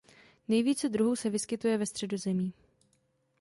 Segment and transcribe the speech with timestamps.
[0.47, 2.53] Nejvíce druhů se vyskytuje ve Středozemí.